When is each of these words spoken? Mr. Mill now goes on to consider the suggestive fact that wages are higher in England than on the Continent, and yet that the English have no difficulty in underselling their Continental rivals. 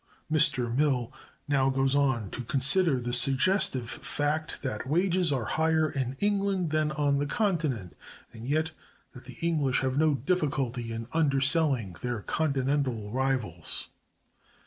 Mr. 0.31 0.75
Mill 0.75 1.13
now 1.47 1.69
goes 1.69 1.93
on 1.93 2.31
to 2.31 2.43
consider 2.43 2.99
the 2.99 3.13
suggestive 3.13 3.87
fact 3.87 4.63
that 4.63 4.87
wages 4.89 5.31
are 5.31 5.45
higher 5.45 5.91
in 5.91 6.15
England 6.19 6.71
than 6.71 6.91
on 6.93 7.19
the 7.19 7.27
Continent, 7.27 7.95
and 8.33 8.43
yet 8.47 8.71
that 9.13 9.25
the 9.25 9.37
English 9.45 9.81
have 9.81 9.99
no 9.99 10.15
difficulty 10.15 10.91
in 10.91 11.07
underselling 11.13 11.95
their 12.01 12.23
Continental 12.23 13.11
rivals. 13.11 13.89